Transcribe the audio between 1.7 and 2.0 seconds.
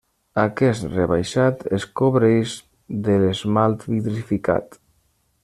es